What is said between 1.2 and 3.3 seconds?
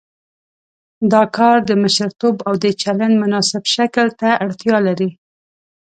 کار د مشرتوب او د چلند